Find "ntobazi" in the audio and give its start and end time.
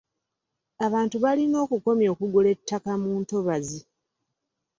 3.21-3.79